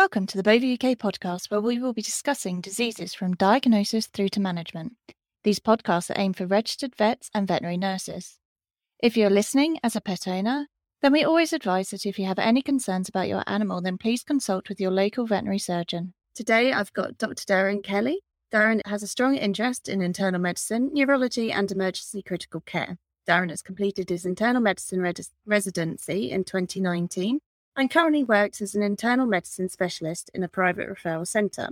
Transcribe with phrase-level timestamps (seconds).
[0.00, 4.30] Welcome to the Bova UK podcast, where we will be discussing diseases from diagnosis through
[4.30, 4.94] to management.
[5.44, 8.38] These podcasts are aimed for registered vets and veterinary nurses.
[9.02, 10.68] If you're listening as a pet owner,
[11.02, 14.24] then we always advise that if you have any concerns about your animal, then please
[14.24, 16.14] consult with your local veterinary surgeon.
[16.34, 17.44] Today, I've got Dr.
[17.44, 18.22] Darren Kelly.
[18.50, 22.96] Darren has a strong interest in internal medicine, neurology, and emergency critical care.
[23.28, 27.40] Darren has completed his internal medicine res- residency in 2019
[27.80, 31.70] and currently works as an internal medicine specialist in a private referral centre.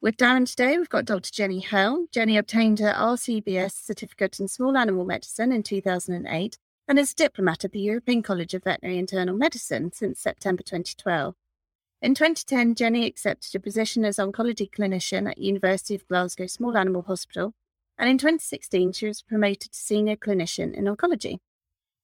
[0.00, 1.30] With Darren today, we've got Dr.
[1.30, 2.08] Jenny Helm.
[2.10, 6.56] Jenny obtained her RCVS certificate in small animal medicine in 2008
[6.88, 11.34] and is a diplomat of the European College of Veterinary Internal Medicine since September 2012.
[12.00, 17.02] In 2010, Jenny accepted a position as oncology clinician at University of Glasgow Small Animal
[17.02, 17.52] Hospital,
[17.98, 21.40] and in 2016, she was promoted to senior clinician in oncology.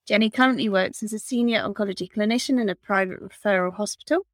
[0.06, 4.24] Jenny currently works as a senior oncology clinician in a private referral hospital.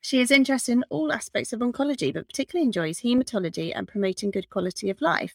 [0.00, 4.48] She is interested in all aspects of oncology, but particularly enjoys haematology and promoting good
[4.48, 5.34] quality of life.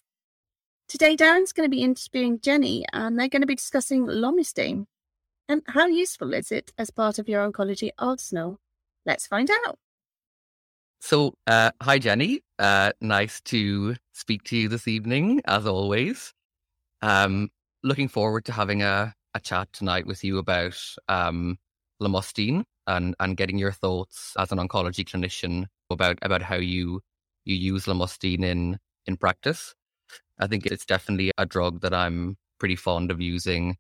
[0.88, 4.86] Today, Darren's going to be interviewing Jenny, and they're going to be discussing lomustine.
[5.50, 8.60] And how useful is it as part of your oncology arsenal?
[9.06, 9.78] Let's find out.
[11.02, 12.42] So, uh, hi, Jenny.
[12.58, 16.34] Uh, nice to speak to you this evening, as always.
[17.02, 17.50] Um,
[17.84, 21.58] looking forward to having a a chat tonight with you about um,
[22.02, 27.02] lomustine and and getting your thoughts as an oncology clinician about about how you
[27.46, 29.74] you use lomustine in in practice.
[30.40, 33.78] I think it's definitely a drug that I'm pretty fond of using,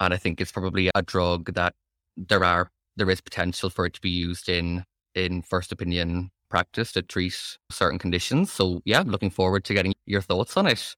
[0.00, 1.74] and I think it's probably a drug that
[2.16, 6.92] there are there is potential for it to be used in in first opinion practice
[6.92, 7.34] to treat
[7.70, 8.52] certain conditions.
[8.52, 10.94] So yeah, looking forward to getting your thoughts on it.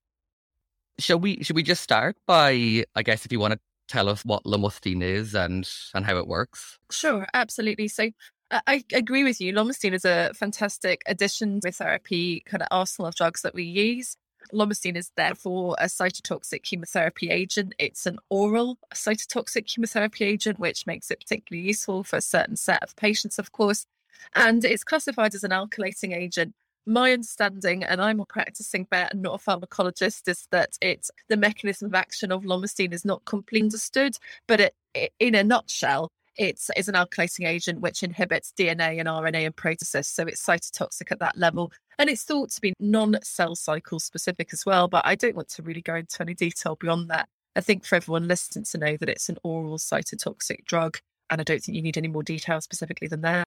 [0.99, 4.25] Shall we should we just start by I guess if you want to tell us
[4.25, 6.79] what lomustine is and and how it works?
[6.91, 7.89] Sure, absolutely.
[7.89, 8.11] So
[8.51, 9.53] uh, I agree with you.
[9.53, 14.17] Lomustine is a fantastic addition to therapy kind of arsenal of drugs that we use.
[14.53, 17.75] Lomustine is therefore a cytotoxic chemotherapy agent.
[17.79, 22.83] It's an oral cytotoxic chemotherapy agent, which makes it particularly useful for a certain set
[22.83, 23.87] of patients, of course.
[24.35, 26.55] And it's classified as an alkylating agent
[26.87, 31.37] my understanding, and I'm a practicing vet and not a pharmacologist, is that it's the
[31.37, 36.09] mechanism of action of lomustine is not completely understood, but it, it, in a nutshell,
[36.37, 41.11] it's is an alkylating agent which inhibits DNA and RNA and proteases, so it's cytotoxic
[41.11, 41.73] at that level.
[41.99, 45.63] And it's thought to be non-cell cycle specific as well, but I don't want to
[45.63, 47.29] really go into any detail beyond that.
[47.57, 50.99] I think for everyone listening to know that it's an oral cytotoxic drug,
[51.31, 53.47] and I don't think you need any more detail specifically than that.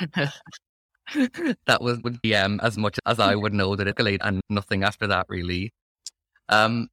[1.66, 4.40] that was would be um, as much as I would know that it delayed and
[4.48, 5.72] nothing after that really.
[6.48, 6.88] Um,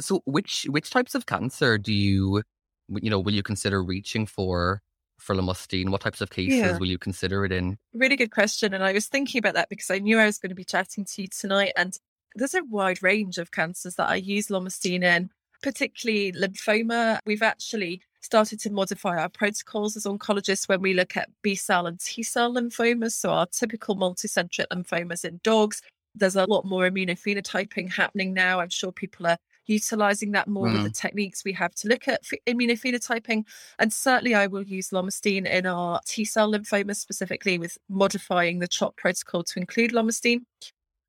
[0.00, 2.42] so which which types of cancer do you
[2.88, 4.80] you know will you consider reaching for
[5.18, 5.90] for lomustine?
[5.90, 6.78] What types of cases yeah.
[6.78, 7.78] will you consider it in?
[7.94, 10.50] Really good question, and I was thinking about that because I knew I was going
[10.50, 11.96] to be chatting to you tonight, and
[12.34, 15.30] there's a wide range of cancers that I use lomustine in,
[15.62, 17.18] particularly lymphoma.
[17.24, 21.86] We've actually started to modify our protocols as oncologists when we look at B cell
[21.86, 23.12] and T cell lymphomas.
[23.12, 25.82] So, our typical multicentric lymphomas in dogs.
[26.16, 28.60] There's a lot more immunophenotyping happening now.
[28.60, 29.36] I'm sure people are
[29.66, 30.74] utilizing that more mm.
[30.74, 31.00] with the mm.
[31.00, 33.44] techniques we have to look at immunophenotyping.
[33.78, 38.68] And certainly, I will use lomustine in our T cell lymphomas, specifically with modifying the
[38.68, 40.42] CHOP protocol to include lomustine.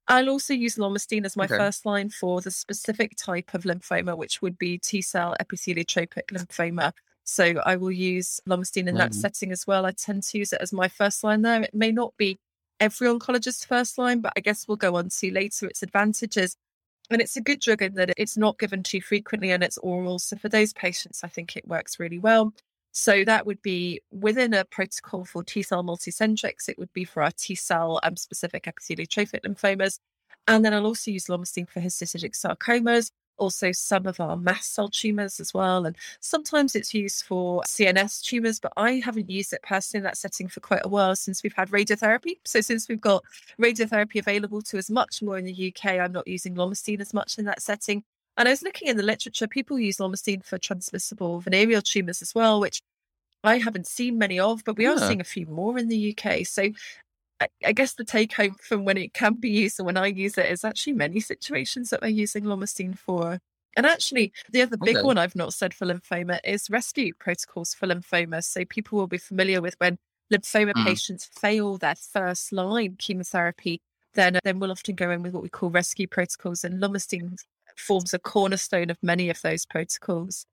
[0.07, 1.57] I'll also use lomustine as my okay.
[1.57, 6.93] first line for the specific type of lymphoma, which would be T cell epitheliotropic lymphoma.
[7.23, 9.15] So I will use lomustine in that mm.
[9.15, 9.85] setting as well.
[9.85, 11.63] I tend to use it as my first line there.
[11.63, 12.37] It may not be
[12.79, 16.55] every oncologist's first line, but I guess we'll go on to later its advantages.
[17.09, 20.19] And it's a good drug in that it's not given too frequently and it's oral.
[20.19, 22.53] So for those patients, I think it works really well.
[22.97, 26.69] So that would be within a protocol for T cell multicentrics.
[26.69, 29.99] It would be for our T cell um, specific epitheliotropic lymphomas.
[30.47, 34.87] And then I'll also use lomustine for histiocytic sarcomas, also some of our mast cell
[34.87, 35.85] tumors as well.
[35.85, 40.17] And sometimes it's used for CNS tumors, but I haven't used it personally in that
[40.17, 42.37] setting for quite a while since we've had radiotherapy.
[42.45, 43.25] So since we've got
[43.61, 47.37] radiotherapy available to us much more in the UK, I'm not using lomustine as much
[47.39, 48.05] in that setting.
[48.37, 52.35] And I was looking in the literature, people use lomustine for transmissible venereal tumours as
[52.35, 52.81] well, which
[53.43, 56.45] I haven't seen many of, but we are seeing a few more in the UK.
[56.45, 56.63] So
[57.39, 60.07] I, I, guess the take home from when it can be used and when I
[60.07, 63.39] use it is actually many situations that we're using lomustine for.
[63.77, 65.05] And actually, the other big okay.
[65.05, 68.43] one I've not said for lymphoma is rescue protocols for lymphoma.
[68.43, 69.97] So people will be familiar with when
[70.33, 70.85] lymphoma mm.
[70.85, 73.81] patients fail their first line chemotherapy,
[74.13, 77.37] then then we'll often go in with what we call rescue protocols, and lomustine
[77.75, 80.45] forms a cornerstone of many of those protocols.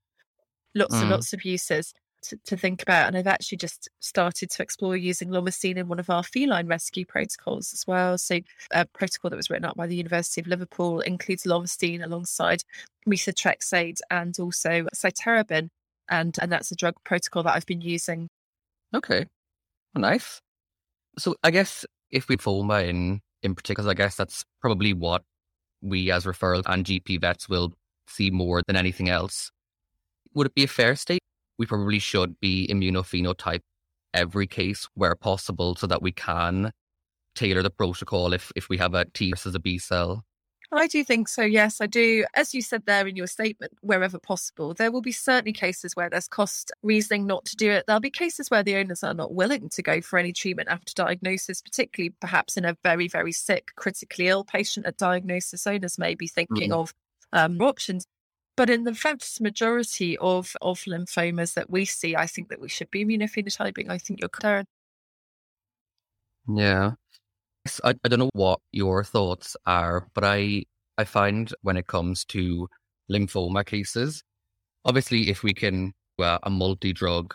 [0.74, 1.02] Lots mm.
[1.02, 1.92] and lots of uses.
[2.22, 3.08] to, to, think about.
[3.08, 7.04] And I've actually just started to explore using lomustine in one of our feline rescue
[7.04, 8.16] protocols as well.
[8.16, 8.40] So,
[8.70, 12.62] a protocol that was written up by the University of Liverpool includes lomustine alongside
[13.08, 15.68] methotrexate and also cytarabine.
[16.08, 18.28] And, and that's a drug protocol that I've been using.
[18.94, 19.26] Okay.
[19.94, 20.40] nice.
[21.18, 25.22] So, I guess if we FOMA in, in particular, I guess that's probably what
[25.82, 27.74] we as referral and GP vets will
[28.06, 29.50] see more than anything else.
[30.34, 31.20] Would it be a fair state?
[31.58, 33.60] We probably should be immunophenotype
[34.14, 36.72] every case where possible so that we can
[37.34, 40.24] tailor the protocol if, if we have a T versus a B cell.
[40.74, 41.42] I do think so.
[41.42, 42.24] Yes, I do.
[42.34, 46.08] As you said there in your statement, wherever possible, there will be certainly cases where
[46.08, 47.84] there's cost reasoning not to do it.
[47.86, 50.94] There'll be cases where the owners are not willing to go for any treatment after
[50.94, 55.66] diagnosis, particularly perhaps in a very, very sick, critically ill patient at diagnosis.
[55.66, 56.80] Owners may be thinking mm-hmm.
[56.80, 56.94] of
[57.34, 58.06] um, options.
[58.56, 62.68] But in the vast majority of, of lymphomas that we see, I think that we
[62.68, 63.90] should be immunophenotyping.
[63.90, 64.68] I think you're correct.
[66.48, 66.92] Yeah.
[67.84, 70.64] I, I don't know what your thoughts are, but I
[70.98, 72.68] I find when it comes to
[73.10, 74.22] lymphoma cases,
[74.84, 77.34] obviously if we can uh, a multi-drug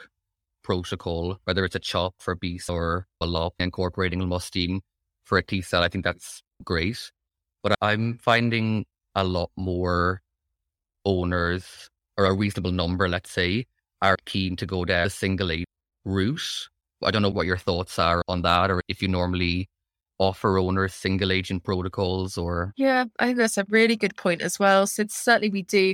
[0.64, 4.82] protocol, whether it's a CHOP for B or a LOP incorporating lomustine
[5.24, 7.12] for a T cell, I think that's great.
[7.64, 8.86] But I'm finding
[9.16, 10.22] a lot more
[11.06, 13.66] owners, or a reasonable number, let's say,
[14.02, 15.52] are keen to go down a single
[16.06, 16.70] route.
[17.04, 19.68] I don't know what your thoughts are on that, or if you normally
[20.20, 24.58] offer owners single agent protocols or yeah i think that's a really good point as
[24.60, 25.94] well so certainly we do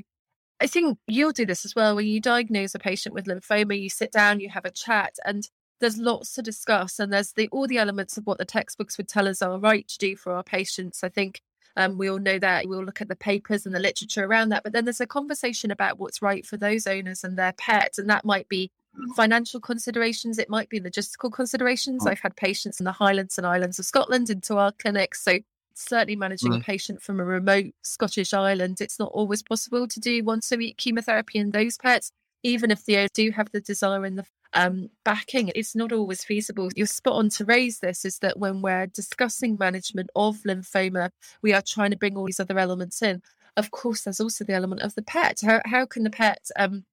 [0.61, 3.89] i think you'll do this as well when you diagnose a patient with lymphoma you
[3.89, 5.49] sit down you have a chat and
[5.79, 9.09] there's lots to discuss and there's the all the elements of what the textbooks would
[9.09, 11.41] tell us are right to do for our patients i think
[11.75, 12.67] um, we all know that.
[12.67, 14.63] We'll look at the papers and the literature around that.
[14.63, 17.97] But then there's a conversation about what's right for those owners and their pets.
[17.97, 18.71] And that might be
[19.15, 22.05] financial considerations, it might be logistical considerations.
[22.05, 22.09] Oh.
[22.09, 25.23] I've had patients in the Highlands and Islands of Scotland into our clinics.
[25.23, 25.39] So
[25.75, 26.59] certainly managing mm.
[26.59, 30.57] a patient from a remote Scottish island, it's not always possible to do once a
[30.57, 32.11] week chemotherapy in those pets,
[32.43, 35.51] even if they do have the desire and the um, backing.
[35.55, 36.69] It's not always feasible.
[36.75, 41.09] You're spot on to raise this is that when we're discussing management of lymphoma,
[41.41, 43.21] we are trying to bring all these other elements in.
[43.55, 45.41] Of course, there's also the element of the pet.
[45.43, 46.85] How, how can the pet um,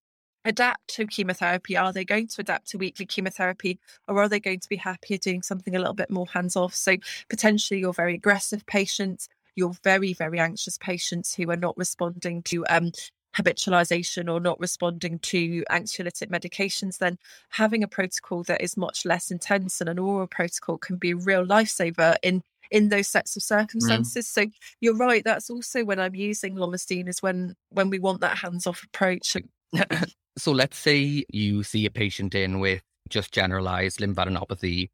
[0.44, 1.76] adapt to chemotherapy?
[1.76, 3.78] Are they going to adapt to weekly chemotherapy
[4.08, 6.74] or are they going to be happier doing something a little bit more hands off?
[6.74, 6.96] So,
[7.28, 12.64] potentially, your very aggressive patients, your very, very anxious patients who are not responding to
[12.68, 12.92] um,
[13.36, 17.18] habitualization or not responding to anxiolytic medications, then
[17.50, 21.16] having a protocol that is much less intense and an oral protocol can be a
[21.16, 23.46] real lifesaver in in those sets of mm.
[23.46, 24.26] circumstances.
[24.26, 24.28] Mm.
[24.28, 24.46] So
[24.80, 25.24] you're right.
[25.24, 29.36] That's also when I'm using lomustine is when when we want that hands off approach.
[30.40, 34.90] So let's say you see a patient in with just generalized lymphadenopathy,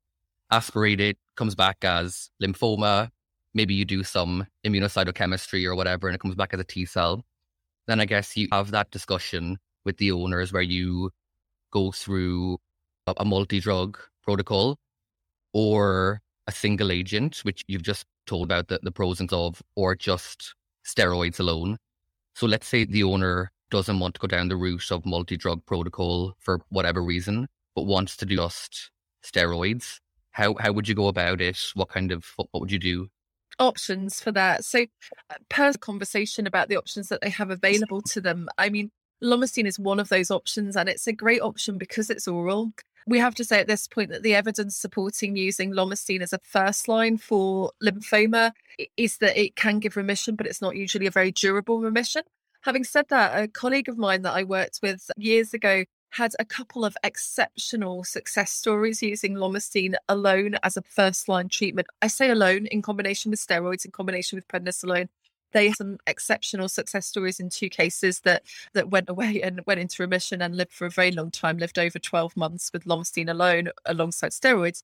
[0.50, 3.10] aspirated, comes back as lymphoma.
[3.54, 7.24] Maybe you do some immunocytochemistry or whatever, and it comes back as a T cell
[7.86, 11.10] then I guess you have that discussion with the owners where you
[11.70, 12.58] go through
[13.06, 14.78] a, a multi drug protocol
[15.52, 19.62] or a single agent, which you've just told about the, the pros and cons of,
[19.76, 20.54] or just
[20.84, 21.78] steroids alone.
[22.34, 25.64] So let's say the owner doesn't want to go down the route of multi drug
[25.66, 28.90] protocol for whatever reason, but wants to do just
[29.24, 30.00] steroids.
[30.30, 31.58] How how would you go about it?
[31.74, 33.08] What kind of what, what would you do?
[33.58, 34.64] options for that.
[34.64, 34.80] So,
[35.30, 38.90] uh, per conversation about the options that they have available to them, I mean,
[39.22, 42.72] lomustine is one of those options, and it's a great option because it's oral.
[43.08, 46.40] We have to say at this point that the evidence supporting using lomustine as a
[46.42, 48.50] first line for lymphoma
[48.96, 52.22] is that it can give remission, but it's not usually a very durable remission.
[52.66, 56.44] Having said that, a colleague of mine that I worked with years ago had a
[56.44, 61.86] couple of exceptional success stories using lomustine alone as a first line treatment.
[62.02, 65.06] I say alone in combination with steroids, in combination with prednisolone.
[65.52, 68.42] They had some exceptional success stories in two cases that
[68.72, 71.78] that went away and went into remission and lived for a very long time, lived
[71.78, 74.82] over 12 months with lomustine alone alongside steroids.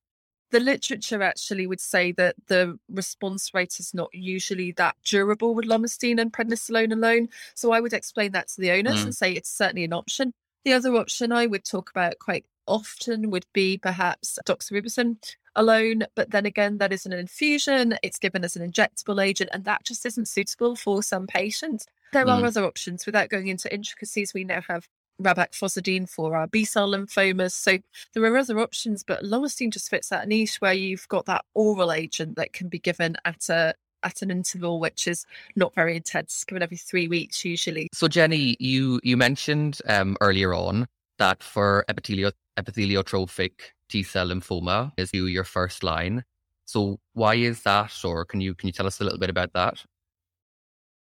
[0.53, 5.67] The literature actually would say that the response rate is not usually that durable with
[5.67, 7.29] lomustine and prednisolone alone.
[7.55, 9.05] So I would explain that to the owners mm.
[9.05, 10.35] and say it's certainly an option.
[10.65, 15.17] The other option I would talk about quite often would be perhaps doxorubicin
[15.57, 17.99] alone, but then again, that is an infusion.
[18.03, 21.87] It's given as an injectable agent, and that just isn't suitable for some patients.
[22.13, 22.43] There mm.
[22.43, 24.33] are other options without going into intricacies.
[24.35, 24.87] We now have
[25.21, 27.53] rabacfosadine for our B cell lymphomas.
[27.53, 27.79] So
[28.15, 31.93] there are other options, but lomustine just fits that niche where you've got that oral
[31.93, 36.45] agent that can be given at a at an interval which is not very intense,
[36.45, 37.89] given every three weeks usually.
[37.93, 40.87] So Jenny, you you mentioned um, earlier on
[41.19, 43.53] that for epithelio- epitheliotrophic
[43.89, 46.25] T cell lymphoma is you your first line.
[46.65, 49.53] So why is that, or can you can you tell us a little bit about
[49.53, 49.85] that?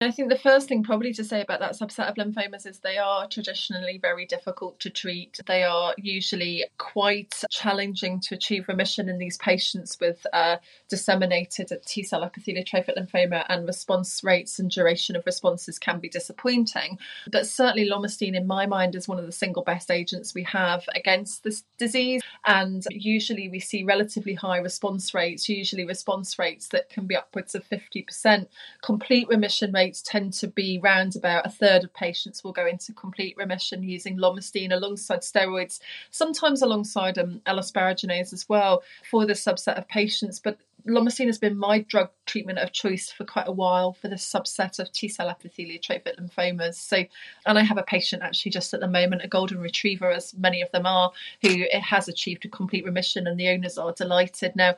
[0.04, 2.98] I think the first thing probably to say about that subset of lymphomas is they
[2.98, 5.40] are traditionally very difficult to treat.
[5.46, 10.56] They are usually quite challenging to achieve remission in these patients with uh,
[10.88, 16.98] disseminated T cell epitheliotrophic lymphoma, and response rates and duration of responses can be disappointing.
[17.30, 20.84] But certainly, lomustine, in my mind, is one of the single best agents we have
[20.94, 22.22] against this disease.
[22.46, 27.54] And usually, we see relatively high response rates, usually response rates that can be upwards
[27.54, 28.48] of 50%,
[28.82, 32.66] complete remission rates rates tend to be round about a third of patients will go
[32.66, 35.78] into complete remission using lomustine alongside steroids,
[36.10, 40.40] sometimes alongside um, L-asparaginase as well for this subset of patients.
[40.40, 44.30] But lomustine has been my drug treatment of choice for quite a while for this
[44.30, 46.74] subset of T cell epitheliotrophic lymphomas.
[46.74, 47.04] So,
[47.46, 50.60] and I have a patient actually just at the moment, a golden retriever, as many
[50.60, 54.56] of them are, who it has achieved a complete remission, and the owners are delighted.
[54.56, 54.74] Now,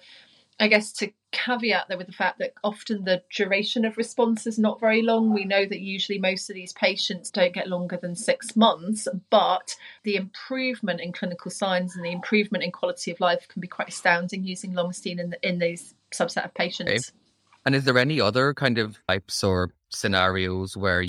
[0.59, 4.59] I guess to caveat there with the fact that often the duration of response is
[4.59, 5.35] not very long.
[5.35, 9.77] We know that usually most of these patients don't get longer than six months, but
[10.03, 13.89] the improvement in clinical signs and the improvement in quality of life can be quite
[13.89, 16.91] astounding using lomustine in, the, in these subset of patients.
[16.91, 17.19] Okay.
[17.67, 21.09] And is there any other kind of types or scenarios where you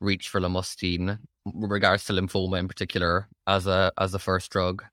[0.00, 1.18] reach for lomustine,
[1.52, 4.84] regards to lymphoma in particular, as a as a first drug?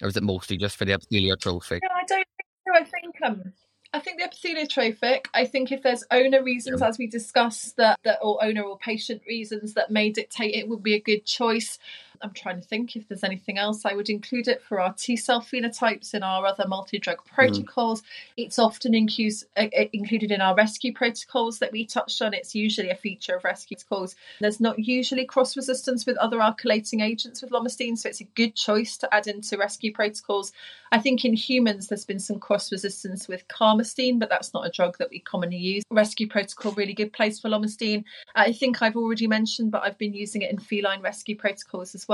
[0.00, 1.80] Or is it mostly just for the epitheliotrophic?
[1.82, 2.26] No, I don't
[2.72, 3.52] I think um,
[3.92, 5.26] I think the epitheliotrophic.
[5.34, 6.88] I think if there's owner reasons, yeah.
[6.88, 10.82] as we discussed, that that or owner or patient reasons that may dictate it would
[10.82, 11.78] be a good choice.
[12.22, 15.16] I'm trying to think if there's anything else I would include it for our T
[15.16, 17.34] cell phenotypes in our other multi drug mm.
[17.34, 18.02] protocols.
[18.02, 18.04] Mm.
[18.38, 22.34] It's often uh, uh, included in our rescue protocols that we touched on.
[22.34, 24.16] It's usually a feature of rescue protocols.
[24.40, 28.54] There's not usually cross resistance with other alkylating agents with lomustine, so it's a good
[28.54, 30.52] choice to add into rescue protocols.
[30.92, 34.70] I think in humans there's been some cross resistance with carmustine, but that's not a
[34.70, 35.84] drug that we commonly use.
[35.90, 38.04] Rescue protocol, really good place for lomustine.
[38.34, 42.08] I think I've already mentioned, but I've been using it in feline rescue protocols as
[42.08, 42.09] well.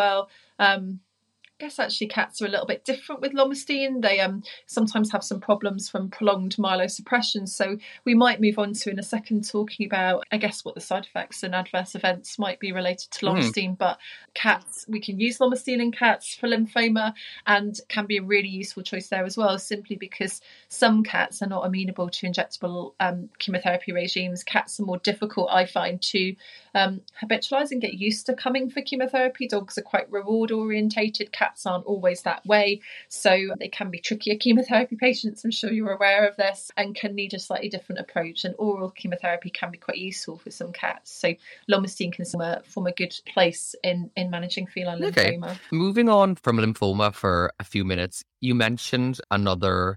[0.59, 1.01] Um,
[1.59, 4.03] I guess actually cats are a little bit different with lomustine.
[4.03, 7.49] They um, sometimes have some problems from prolonged myelosuppression.
[7.49, 10.83] So we might move on to in a second talking about, I guess, what the
[10.83, 13.27] side effects and adverse events might be related to hmm.
[13.27, 13.71] lomustine.
[13.71, 13.79] Mm.
[13.79, 13.99] But
[14.35, 17.15] cats, we can use lomustine in cats for lymphoma
[17.47, 21.49] and can be a really useful choice there as well, simply because some cats are
[21.49, 24.45] not amenable to injectable um, chemotherapy regimes.
[24.45, 26.37] Cats are more difficult, I find, to
[26.77, 29.49] um, habitualize and get used to coming for chemotherapy.
[29.49, 31.33] Dogs are quite reward orientated.
[31.33, 32.83] Cats aren't always that way.
[33.09, 35.43] So they can be trickier chemotherapy patients.
[35.43, 38.45] I'm sure you're aware of this and can need a slightly different approach.
[38.45, 41.11] And oral chemotherapy can be quite useful for some cats.
[41.11, 41.35] So
[41.71, 45.53] lomustine can form a, a good place in, in managing feline lymphoma.
[45.53, 45.59] Okay.
[45.73, 49.97] Moving on from lymphoma for a few minutes, you mentioned another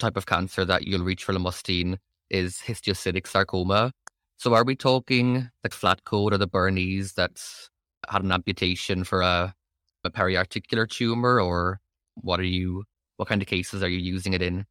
[0.00, 1.98] type of cancer that you'll reach for lomustine
[2.30, 3.92] is histiocytic sarcoma.
[4.40, 7.68] So are we talking the flat coat or the Bernese that's
[8.08, 9.54] had an amputation for a,
[10.02, 11.78] a periarticular tumor, or
[12.14, 12.84] what are you?
[13.18, 14.64] What kind of cases are you using it in?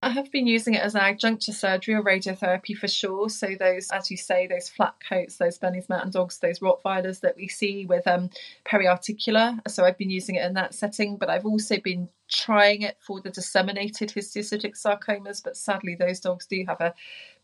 [0.00, 3.28] I have been using it as an adjunct to surgery or radiotherapy for sure.
[3.28, 7.36] So those, as you say, those flat coats, those Bernese Mountain Dogs, those Rottweilers that
[7.36, 8.30] we see with um,
[8.64, 9.58] periarticular.
[9.68, 13.20] So I've been using it in that setting, but I've also been trying it for
[13.20, 16.94] the disseminated histiocytic sarcomas, but sadly those dogs do have a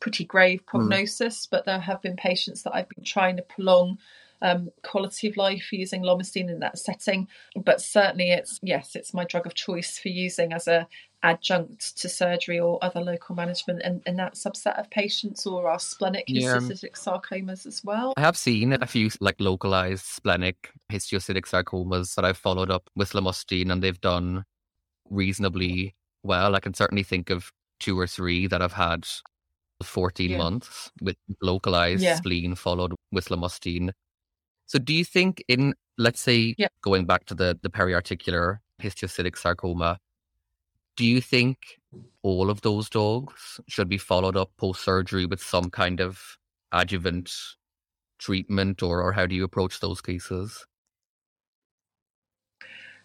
[0.01, 0.79] pretty grave hmm.
[0.79, 1.47] prognosis.
[1.47, 1.51] Mm.
[1.51, 3.99] But there have been patients that I've been trying to prolong
[4.43, 7.29] um, quality of life using lomustine in that setting.
[7.57, 10.87] But certainly, it's yes, it's my drug of choice for using as a
[11.23, 15.79] adjunct to surgery or other local management in, in that subset of patients or our
[15.79, 16.89] splenic histiocytic yeah.
[16.93, 18.13] sarcomas as well.
[18.17, 23.13] I have seen a few like localized splenic histiocytic sarcomas that I've followed up with
[23.13, 24.45] lomustine and they've done
[25.11, 26.55] reasonably well.
[26.55, 29.07] I can certainly think of two or three that I've had
[29.83, 30.39] 14 yeah.
[30.39, 32.17] months with localized yeah.
[32.17, 33.93] spleen followed with lomustine.
[34.67, 36.69] So do you think in let's say yeah.
[36.83, 39.99] going back to the the periarticular histiocytic sarcoma,
[40.97, 41.79] do you think
[42.23, 46.39] all of those dogs should be followed up post surgery with some kind of
[46.73, 47.33] adjuvant
[48.19, 50.67] treatment or, or how do you approach those cases?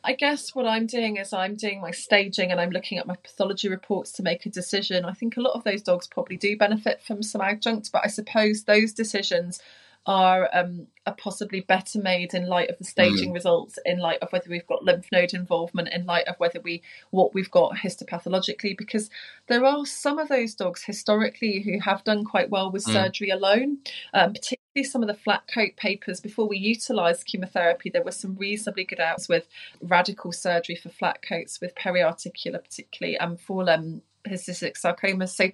[0.04, 3.16] I guess what I'm doing is I'm doing my staging and I'm looking at my
[3.16, 5.06] pathology reports to make a decision.
[5.06, 8.08] I think a lot of those dogs probably do benefit from some adjunct, but I
[8.08, 9.62] suppose those decisions
[10.08, 13.34] are um, are possibly better made in light of the staging mm.
[13.36, 16.82] results, in light of whether we've got lymph node involvement, in light of whether we
[17.12, 19.10] what we've got histopathologically, because
[19.48, 22.94] there are some of those dogs historically who have done quite well with mm.
[22.94, 23.78] surgery alone,
[24.14, 28.36] um, particularly some of the flat coat papers before we utilised chemotherapy, there were some
[28.36, 29.48] reasonably good outs with
[29.82, 35.28] radical surgery for flat coats with periarticular, particularly, and for um, cystic sarcoma.
[35.28, 35.50] So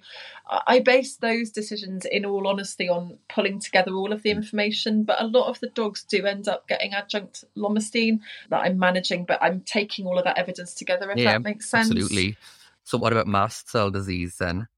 [0.48, 5.04] I base those decisions, in all honesty, on pulling together all of the information.
[5.04, 8.20] But a lot of the dogs do end up getting adjunct lomustine
[8.50, 11.68] that I'm managing, but I'm taking all of that evidence together, if yeah, that makes
[11.68, 11.90] sense.
[11.90, 12.36] Absolutely.
[12.84, 14.68] So, what about mast cell disease then?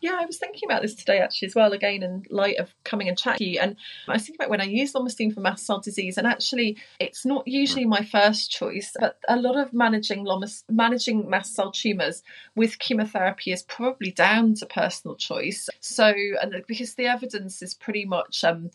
[0.00, 3.08] Yeah, I was thinking about this today actually as well, again in light of coming
[3.08, 3.60] and chatting to you.
[3.60, 3.76] And
[4.08, 7.26] I was thinking about when I use lomustine for mast cell disease, and actually it's
[7.26, 12.22] not usually my first choice, but a lot of managing lomus, managing mast cell tumours
[12.56, 15.68] with chemotherapy is probably down to personal choice.
[15.80, 18.70] So, and because the evidence is pretty much um,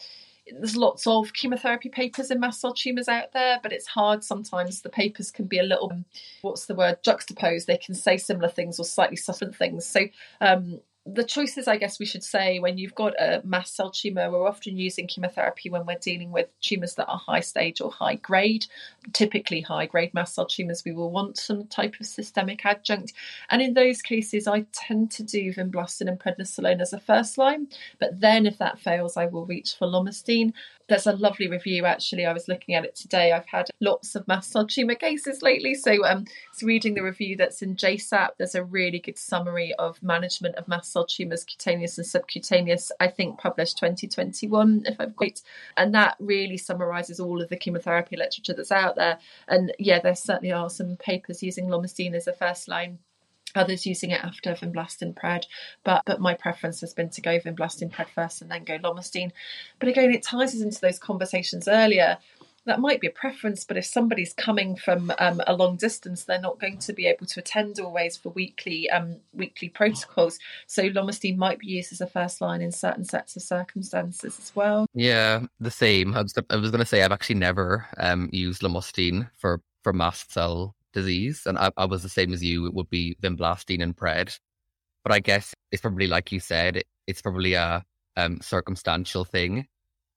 [0.52, 4.82] there's lots of chemotherapy papers in mast cell tumours out there, but it's hard sometimes.
[4.82, 5.92] The papers can be a little,
[6.42, 7.66] what's the word, juxtaposed.
[7.66, 9.88] They can say similar things or slightly different things.
[9.88, 10.02] So
[10.42, 14.32] um, the choices, I guess we should say, when you've got a mast cell tumour,
[14.32, 18.16] we're often using chemotherapy when we're dealing with tumours that are high stage or high
[18.16, 18.66] grade.
[19.14, 23.14] Typically, high grade mast cell tumours, we will want some type of systemic adjunct.
[23.52, 27.68] And in those cases, I tend to do vinblastine and prednisolone as a first line.
[28.00, 30.54] But then, if that fails, I will reach for lomustine
[30.88, 32.26] there's a lovely review actually.
[32.26, 33.32] I was looking at it today.
[33.32, 37.36] I've had lots of mast cell tumour cases lately, so um, so reading the review
[37.36, 41.98] that's in JSAP, there's a really good summary of management of mast cell tumours, cutaneous
[41.98, 42.92] and subcutaneous.
[43.00, 45.42] I think published 2021, if I'm right,
[45.78, 49.18] and that really summarises all of the chemotherapy literature that's out there.
[49.48, 53.00] And yeah, there certainly are some papers using lomustine as a first line
[53.58, 55.46] others using it after vinblastine pred
[55.84, 59.32] but but my preference has been to go vinblastine pred first and then go lomustine
[59.80, 62.18] but again it ties us into those conversations earlier
[62.66, 66.42] that might be a preference, but if somebody's coming from um, a long distance, they're
[66.42, 70.40] not going to be able to attend always for weekly um, weekly protocols.
[70.68, 74.56] So lomustine might be used as a first line in certain sets of circumstances as
[74.56, 74.88] well.
[74.94, 76.16] Yeah, the same.
[76.16, 80.34] I was, was going to say I've actually never um, used lomustine for for mast
[80.34, 82.66] cell disease, and I, I was the same as you.
[82.66, 84.38] It would be vinblastine and pred,
[85.04, 87.84] but I guess it's probably like you said, it, it's probably a
[88.18, 89.68] um, circumstantial thing,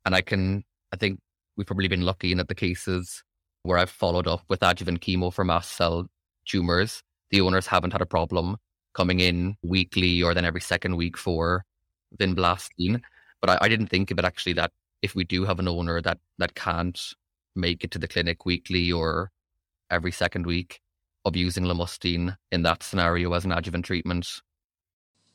[0.06, 1.20] and I can I think
[1.56, 3.22] we've probably been lucky in that the cases
[3.64, 6.06] where I've followed up with adjuvant chemo for mast cell
[6.46, 8.56] tumors, the owners haven't had a problem
[8.94, 11.64] coming in weekly or then every second week for
[12.18, 13.02] vinblastine.
[13.40, 16.00] But I, I didn't think of it actually that if we do have an owner
[16.00, 16.98] that that can't
[17.54, 19.30] make it to the clinic weekly or
[19.90, 20.80] every second week
[21.24, 24.40] of using lomustine in that scenario as an adjuvant treatment.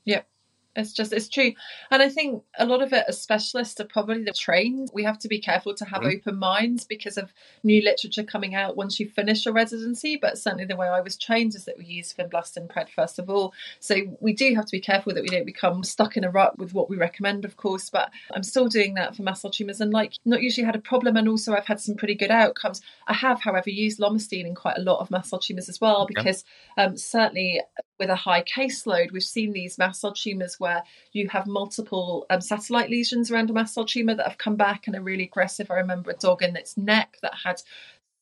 [0.06, 0.28] Yep.
[0.76, 1.54] It's just it's true,
[1.92, 4.90] and I think a lot of it as specialists are probably the trained.
[4.94, 6.16] We have to be careful to have mm.
[6.16, 7.32] open minds because of
[7.64, 10.18] new literature coming out once you finish a residency.
[10.18, 13.30] But certainly the way I was trained is that we use vinblastine pred first of
[13.30, 13.54] all.
[13.80, 16.58] So we do have to be careful that we don't become stuck in a rut
[16.58, 17.90] with what we recommend, of course.
[17.90, 20.80] But I'm still doing that for mast cell tumours, and like not usually had a
[20.80, 21.18] problem.
[21.18, 22.82] And also I've had some pretty good outcomes.
[23.08, 26.08] I have, however, used lomustine in quite a lot of mast cell tumours as well
[26.08, 26.44] because
[26.78, 27.62] um, certainly
[28.00, 32.42] with a high caseload, we've seen these mast cell tumours where you have multiple um,
[32.42, 35.70] satellite lesions around a mast cell tumour that have come back and are really aggressive.
[35.70, 37.62] I remember a dog in its neck that had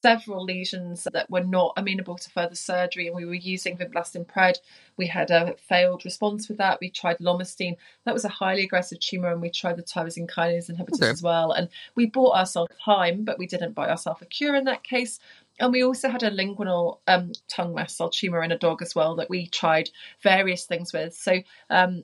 [0.01, 4.55] several lesions that were not amenable to further surgery, and we were using vinblastine pred.
[4.97, 6.79] We had a failed response with that.
[6.81, 7.77] We tried lomustine.
[8.05, 11.09] That was a highly aggressive tumour, and we tried the tyrosine kinase inhibitors okay.
[11.09, 11.51] as well.
[11.51, 15.19] And we bought ourselves time, but we didn't buy ourselves a cure in that case.
[15.61, 18.95] And we also had a lingual um, tongue mast cell tumour in a dog as
[18.95, 19.89] well that we tried
[20.21, 21.13] various things with.
[21.13, 22.03] So um,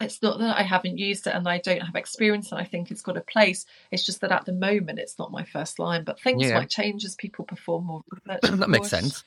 [0.00, 2.90] it's not that I haven't used it and I don't have experience and I think
[2.90, 3.66] it's got a place.
[3.90, 6.04] It's just that at the moment it's not my first line.
[6.04, 6.54] But things yeah.
[6.54, 8.02] might change as people perform more.
[8.26, 9.24] that makes sense.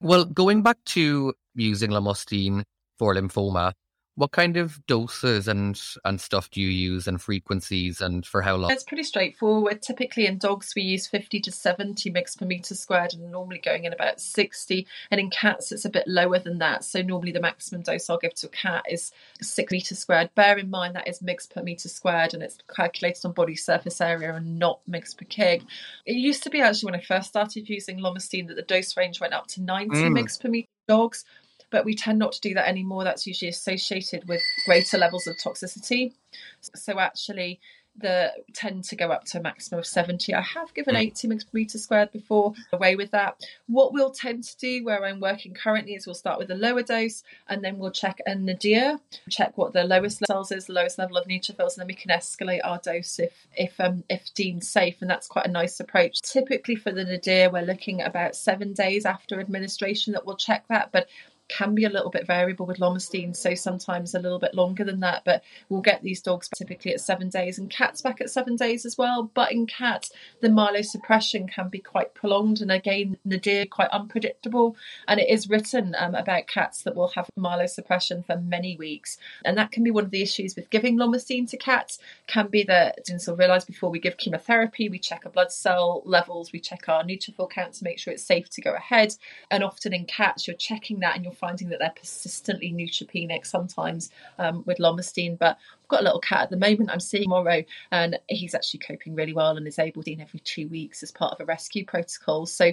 [0.00, 2.64] Well, going back to using lomustine
[2.98, 3.74] for lymphoma,
[4.22, 8.54] what kind of doses and and stuff do you use and frequencies and for how
[8.54, 8.70] long?
[8.70, 9.82] It's pretty straightforward.
[9.82, 13.82] Typically in dogs we use 50 to 70 mg per meter squared and normally going
[13.82, 14.86] in about 60.
[15.10, 16.84] And in cats it's a bit lower than that.
[16.84, 20.32] So normally the maximum dose I'll give to a cat is 6 meter squared.
[20.36, 24.00] Bear in mind that is mg per meter squared and it's calculated on body surface
[24.00, 25.66] area and not mg per kg.
[26.06, 29.20] It used to be actually when I first started using lomustine that the dose range
[29.20, 30.16] went up to 90 mm.
[30.16, 31.24] mg per meter dogs
[31.72, 33.02] but we tend not to do that anymore.
[33.02, 36.12] That's usually associated with greater levels of toxicity.
[36.60, 37.58] So actually,
[37.96, 40.34] the tend to go up to a maximum of 70.
[40.34, 41.00] I have given mm.
[41.00, 43.44] 80 mg meter squared before, away with that.
[43.66, 46.82] What we'll tend to do where I'm working currently is we'll start with a lower
[46.82, 50.98] dose and then we'll check a nadir, check what the lowest cells is, the lowest
[50.98, 54.64] level of neutrophils, and then we can escalate our dose if if um if deemed
[54.64, 54.96] safe.
[55.00, 56.22] And that's quite a nice approach.
[56.22, 60.92] Typically for the nadir, we're looking about seven days after administration that we'll check that,
[60.92, 61.08] but
[61.56, 65.00] can be a little bit variable with lomustine, so sometimes a little bit longer than
[65.00, 65.22] that.
[65.24, 68.86] But we'll get these dogs typically at seven days, and cats back at seven days
[68.86, 69.30] as well.
[69.34, 70.10] But in cats,
[70.40, 74.76] the myelosuppression can be quite prolonged, and again, nadir quite unpredictable.
[75.06, 79.58] And it is written um, about cats that will have myelosuppression for many weeks, and
[79.58, 81.98] that can be one of the issues with giving lomustine to cats.
[82.26, 86.02] Can be that students will realise before we give chemotherapy, we check our blood cell
[86.04, 89.14] levels, we check our neutrophil count to make sure it's safe to go ahead.
[89.50, 94.10] And often in cats, you're checking that and you're finding that they're persistently neutropenic sometimes
[94.38, 95.36] um, with lomustine.
[95.36, 98.80] But I've got a little cat at the moment I'm seeing tomorrow, and he's actually
[98.80, 101.84] coping really well and is able to every two weeks as part of a rescue
[101.84, 102.46] protocol.
[102.46, 102.72] So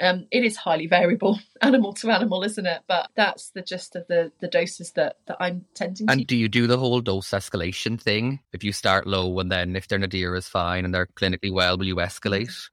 [0.00, 2.82] um, it is highly variable, animal to animal, isn't it?
[2.86, 6.26] But that's the gist of the the doses that that I'm tending and to.
[6.26, 8.40] do you do the whole dose escalation thing?
[8.52, 11.78] If you start low and then if their nadir is fine and they're clinically well,
[11.78, 12.68] will you escalate?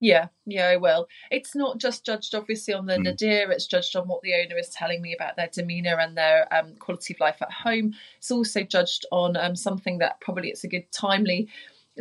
[0.00, 1.08] Yeah, yeah, I will.
[1.30, 3.04] It's not just judged obviously on the Mm.
[3.04, 6.52] nadir, it's judged on what the owner is telling me about their demeanour and their
[6.54, 7.94] um, quality of life at home.
[8.18, 11.48] It's also judged on um, something that probably it's a good timely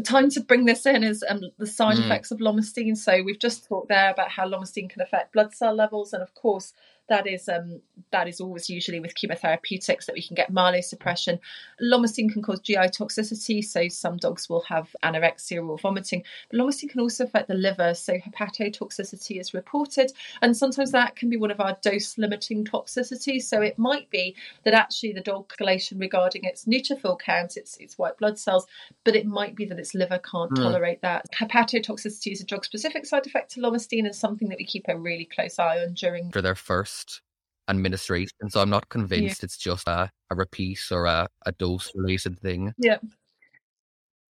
[0.03, 2.01] time to bring this in is um, the side Mm.
[2.01, 2.97] effects of lomustine.
[2.97, 6.33] So we've just talked there about how lomustine can affect blood cell levels, and of
[6.33, 6.73] course
[7.07, 11.39] that is um, that is always usually with chemotherapeutics that we can get myelosuppression.
[11.81, 16.23] Lomustine can cause GI toxicity, so some dogs will have anorexia or vomiting.
[16.49, 21.29] But lomustine can also affect the liver, so hepatotoxicity is reported, and sometimes that can
[21.29, 23.43] be one of our dose limiting toxicities.
[23.43, 27.97] So it might be that actually the dog escalation regarding its neutrophil count, its its
[27.97, 28.65] white blood cells,
[29.03, 30.61] but it might be that its liver can't Mm.
[30.63, 31.25] tolerate that.
[31.31, 34.97] Hepatotoxicity is a drug specific side effect to lomustine and something that we keep a
[34.97, 36.94] really close eye on during After their first
[37.67, 38.49] administration.
[38.49, 42.73] So I'm not convinced it's just a, a repeat or a, a dose related thing.
[42.77, 42.97] Yeah.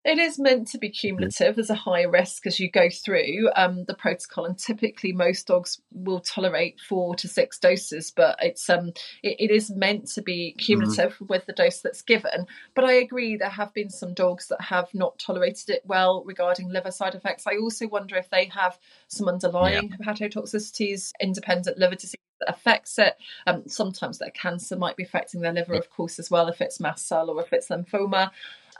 [0.05, 1.55] It is meant to be cumulative.
[1.55, 5.81] There's a higher risk as you go through um, the protocol, and typically most dogs
[5.91, 8.09] will tolerate four to six doses.
[8.09, 8.93] But it's um,
[9.23, 12.47] it, it is meant to be cumulative with the dose that's given.
[12.75, 16.69] But I agree, there have been some dogs that have not tolerated it well regarding
[16.69, 17.45] liver side effects.
[17.45, 23.15] I also wonder if they have some underlying hepatotoxicities, independent liver disease that affects it.
[23.47, 26.79] Um, sometimes their cancer might be affecting their liver, of course, as well, if it's
[26.79, 28.31] mast cell or if it's lymphoma.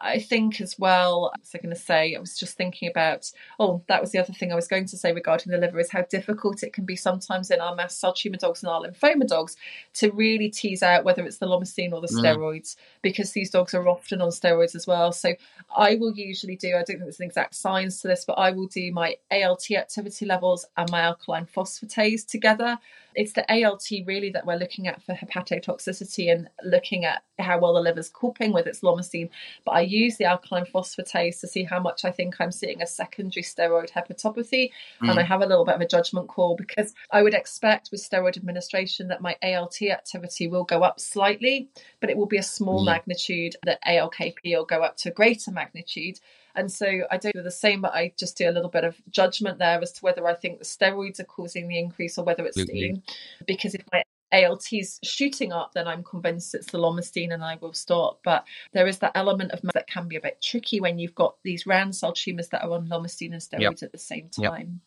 [0.01, 2.15] I think as well, what was I going to say?
[2.15, 4.97] I was just thinking about, oh, that was the other thing I was going to
[4.97, 8.13] say regarding the liver is how difficult it can be sometimes in our mast cell
[8.13, 9.57] tumour dogs and our lymphoma dogs
[9.95, 12.23] to really tease out whether it's the lomustine or the Mm.
[12.23, 15.11] steroids because these dogs are often on steroids as well.
[15.11, 15.33] So
[15.75, 18.51] I will usually do, I don't think there's an exact science to this, but I
[18.51, 22.79] will do my ALT activity levels and my alkaline phosphatase together.
[23.15, 27.73] It's the ALT really that we're looking at for hepatotoxicity and looking at how well
[27.73, 29.29] the liver's coping with its lomustine.
[29.65, 32.87] But I use the alkaline phosphatase to see how much I think I'm seeing a
[32.87, 34.71] secondary steroid hepatopathy.
[35.01, 38.01] And I have a little bit of a judgment call because I would expect with
[38.01, 41.69] steroid administration that my ALT activity will go up slightly,
[41.99, 42.85] but it will be a small Mm.
[42.85, 46.19] magnitude, that ALKP will go up to a greater magnitude.
[46.55, 49.01] And so I don't do the same, but I just do a little bit of
[49.09, 52.45] judgment there as to whether I think the steroids are causing the increase or whether
[52.45, 52.63] it's mm-hmm.
[52.69, 53.01] Absolutely.
[53.03, 53.03] steam.
[53.45, 57.73] Because if my ALT's shooting up, then I'm convinced it's the lomustine and I will
[57.73, 58.19] stop.
[58.23, 61.35] But there is that element of that can be a bit tricky when you've got
[61.43, 64.51] these round cell tumours that are on lomustine and steroids at the same Yep.
[64.51, 64.81] time.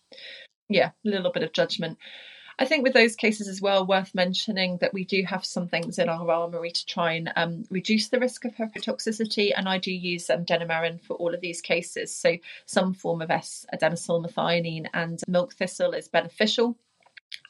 [0.69, 1.99] Yeah, a little bit of judgment.
[2.63, 5.99] I think with those cases as well, worth mentioning that we do have some things
[5.99, 9.91] in our armoury to try and um, reduce the risk of hepatotoxicity, and I do
[9.91, 12.15] use um, Denamarin for all of these cases.
[12.15, 16.79] So some form of S-adenosylmethionine and milk thistle is beneficial.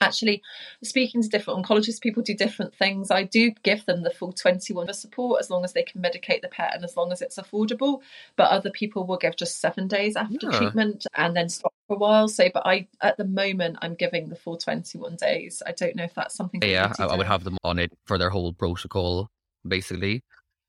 [0.03, 0.43] Actually,
[0.83, 3.11] speaking to different oncologists, people do different things.
[3.11, 6.43] I do give them the full 21 for support as long as they can medicate
[6.43, 8.01] the pet and as long as it's affordable.
[8.37, 10.59] But other people will give just seven days after Yeah.
[10.59, 12.29] treatment and then stop for a while.
[12.29, 15.63] So, but I, at the moment, I'm giving the full 21 days.
[15.67, 16.61] I don't know if that's something.
[16.63, 19.29] Yeah, you I, I would have them on it for their whole protocol,
[19.67, 20.23] basically.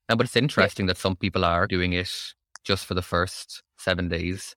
[0.08, 2.10] and but it's interesting that some people are doing it
[2.64, 4.54] just for the first seven days.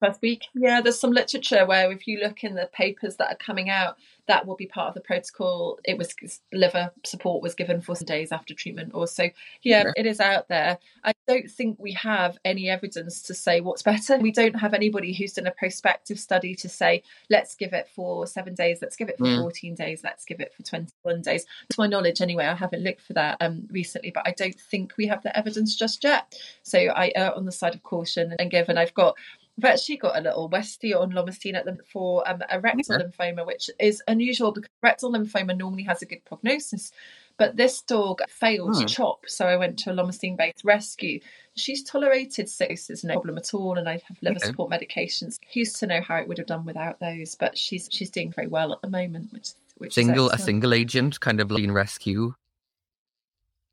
[0.00, 0.46] First week.
[0.54, 3.96] Yeah, there's some literature where if you look in the papers that are coming out,
[4.26, 5.78] that will be part of the protocol.
[5.84, 6.14] It was
[6.52, 9.24] liver support was given for some days after treatment or so.
[9.62, 9.92] Yeah, Yeah.
[9.96, 10.78] it is out there.
[11.02, 14.18] I don't think we have any evidence to say what's better.
[14.18, 18.26] We don't have anybody who's done a prospective study to say, let's give it for
[18.26, 19.40] seven days, let's give it for Mm.
[19.40, 21.44] 14 days, let's give it for 21 days.
[21.70, 24.92] To my knowledge, anyway, I haven't looked for that um, recently, but I don't think
[24.96, 26.38] we have the evidence just yet.
[26.62, 29.16] So I err on the side of caution and given I've got
[29.60, 33.04] I've actually got a little Westie on lomustine at for um, a rectal Okay.
[33.04, 36.92] lymphoma, which is unusual because rectal lymphoma normally has a good prognosis.
[37.36, 38.86] But this dog failed Hmm.
[38.86, 41.20] CHOP, so I went to a lomustine based rescue.
[41.56, 44.46] She's tolerated six, there's no problem at all, and I have liver Okay.
[44.46, 45.38] support medications.
[45.52, 47.34] Who's to know how it would have done without those?
[47.34, 50.72] But she's she's doing very well at the moment, which which single is a single
[50.72, 52.32] agent kind of lean rescue.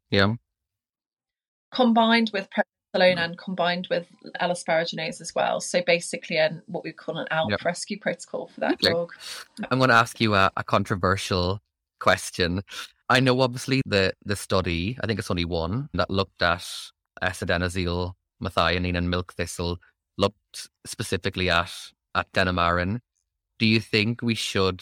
[0.09, 0.35] Yeah.
[1.71, 2.49] combined with
[2.95, 3.19] prednisolone mm-hmm.
[3.19, 4.07] and combined with
[4.39, 5.59] L-asparaginase as well.
[5.61, 7.65] So basically, an what we call an ALP Yep.
[7.65, 8.91] rescue protocol for that Okay.
[8.91, 9.13] dog.
[9.71, 11.61] I'm going to ask you a, a controversial
[11.99, 12.61] question.
[13.09, 14.97] I know, obviously, the the study.
[15.01, 16.65] I think it's only one that looked at
[17.21, 19.79] S-adenosine, methionine, and milk thistle.
[20.17, 21.71] Looked specifically at
[22.15, 22.99] at Denamarin.
[23.59, 24.81] Do you think we should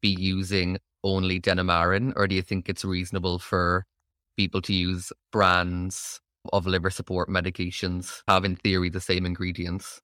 [0.00, 3.84] be using only Denamarin, or do you think it's reasonable for
[4.36, 6.20] people to use brands
[6.52, 10.00] of liver support medications have, in theory, the same ingredients?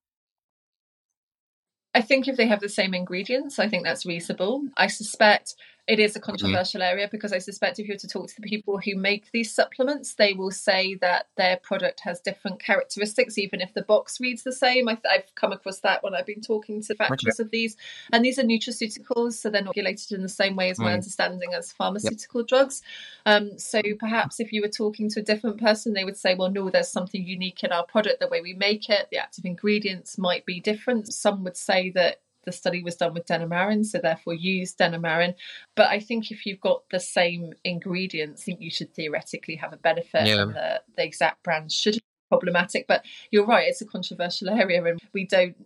[1.95, 4.65] I think if they have the same ingredients, I think that's reasonable.
[4.77, 5.55] I suspect
[5.87, 8.49] it is a controversial area because I suspect if you were to talk to the
[8.49, 13.61] people who make these supplements, they will say that their product has different characteristics, even
[13.61, 14.89] if the box reads the same.
[14.89, 17.77] I, have come across that when I've been talking to factories of these.
[18.13, 20.95] And these are nutraceuticals, so they're not regulated in the same way as my Mm.
[20.95, 22.83] understanding as pharmaceutical drugs.
[23.27, 26.51] Um, so perhaps if you were talking to a different person, they would say, well,
[26.51, 30.17] no, there's something unique in our product, the way we make it, the active ingredients
[30.17, 31.13] might be different.
[31.13, 35.35] Some would say that the study was done with denamarin, so therefore use denamarin.
[35.75, 39.73] But I think if you've got the same ingredients, I think you should theoretically have
[39.73, 40.43] a benefit, Yeah.
[40.43, 42.87] and the, the exact brand should be problematic.
[42.87, 45.57] But you're right, it's a controversial area, and we don't.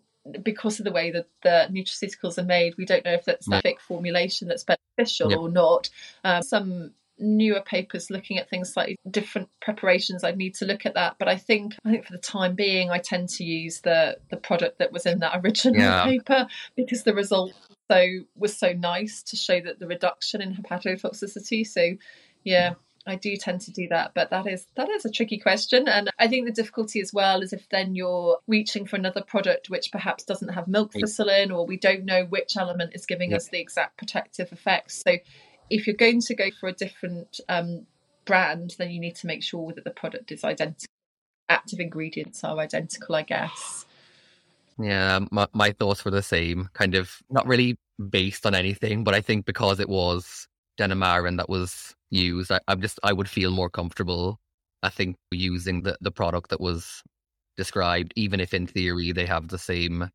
[0.43, 3.63] Because of the way that the nutraceuticals are made, we don't know if that's the
[3.65, 3.73] Yeah.
[3.81, 5.39] formulation that's beneficial Yeah.
[5.39, 5.89] or not.
[6.23, 10.95] Um, some newer papers looking at things slightly different preparations i'd need to look at
[10.95, 14.17] that but i think i think for the time being i tend to use the
[14.31, 16.05] the product that was in that original Yeah.
[16.07, 17.53] paper because the result
[17.91, 18.05] so
[18.37, 21.97] was so nice to show that the reduction in hepatotoxicity so
[22.45, 22.75] yeah
[23.07, 26.11] I do tend to do that, but that is that is a tricky question, and
[26.19, 29.91] I think the difficulty as well is if then you're reaching for another product which
[29.91, 31.03] perhaps doesn't have milk Yeah.
[31.03, 33.39] thistle in, or we don't know which element is giving Yeah.
[33.39, 35.01] us the exact protective effects.
[35.03, 35.17] So
[35.71, 37.87] if you're going to go for a different um,
[38.25, 40.87] brand, then you need to make sure that the product is identical.
[41.49, 43.87] Active ingredients are identical, I guess.
[44.79, 46.69] Yeah, my, my thoughts were the same.
[46.75, 47.77] Kind of not really
[48.11, 50.47] based on anything, but I think because it was
[50.79, 54.39] Denamarin that was used, I, I'm just I would feel more comfortable.
[54.83, 57.03] I think using the the product that was
[57.57, 60.11] described, even if in theory they have the same,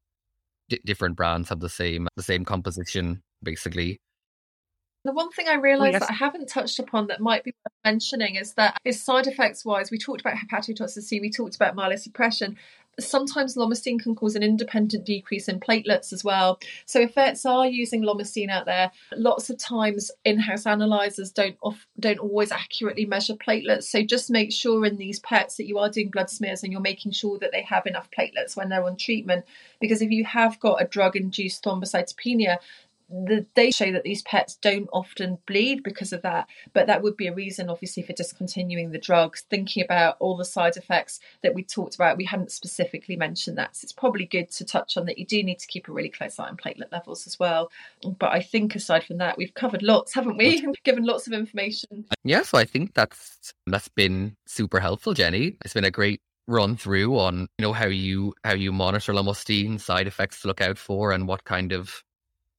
[0.69, 3.99] di different brands have the same the same composition, basically.
[5.05, 6.01] The one thing I realised yes.
[6.01, 9.65] that I haven't touched upon that might be worth mentioning is that is side effects
[9.65, 12.55] wise, we talked about hepatotoxicity, we talked about myelosuppression.
[12.99, 16.59] Sometimes lomustine can cause an independent decrease in platelets as well.
[16.85, 21.87] So if vets are using lomustine out there, lots of times in-house analyzers don't off,
[21.99, 23.85] don't always accurately measure platelets.
[23.85, 26.81] So just make sure in these pets that you are doing blood smears and you're
[26.81, 29.43] making sure that they have enough platelets when they're on treatment.
[29.81, 32.57] Because if you have got a drug-induced thrombocytopenia,
[33.13, 37.15] the data show that these pets don't often bleed because of that, but that would
[37.15, 39.41] be a reason, obviously, for discontinuing the drugs.
[39.49, 43.76] Thinking about all the side effects that we talked about, we hadn't specifically mentioned that.
[43.76, 45.19] So it's probably good to touch on that.
[45.19, 47.71] You do need to keep a really close eye on platelet levels as well.
[48.17, 50.65] But I think aside from that, we've covered lots, haven't we?
[50.84, 52.06] Given lots of information.
[52.23, 55.56] Yeah, so I think that's that's been super helpful, Jenny.
[55.63, 59.80] It's been a great run through on you know how you how you monitor lomustine,
[59.80, 62.04] side effects to look out for, and what kind of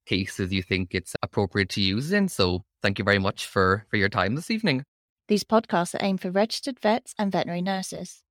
[0.06, 2.28] cases you think it's appropriate to use in.
[2.28, 4.84] So thank you very much for for your time this evening.
[5.28, 8.22] These podcasts are aimed for registered vets and veterinary nurses.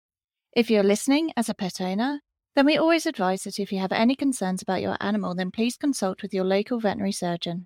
[0.56, 2.20] If you're listening as a pet owner,
[2.56, 5.76] then we always advise that if you have any concerns about your animal, then please
[5.76, 7.66] consult with your local veterinary surgeon.